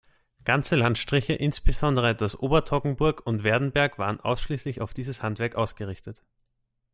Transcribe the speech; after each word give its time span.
Ganze 0.45 0.77
Landstriche, 0.77 1.33
insbesondere 1.33 2.15
das 2.15 2.35
Obertoggenburg 2.35 3.21
und 3.27 3.43
Werdenberg 3.43 3.99
waren 3.99 4.19
ausschliesslich 4.19 4.81
auf 4.81 4.95
dieses 4.95 5.21
Handwerk 5.21 5.53
ausgerichtet. 5.53 6.23